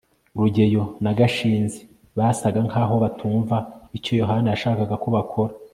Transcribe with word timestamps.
rugeyo 0.39 0.83
na 1.03 1.11
gashinzi 1.19 1.79
basaga 2.17 2.59
nkaho 2.67 2.95
batumva 3.03 3.57
icyo 3.97 4.11
yohana 4.21 4.47
yashakaga 4.53 4.95
ko 5.03 5.07
bakora 5.17 5.53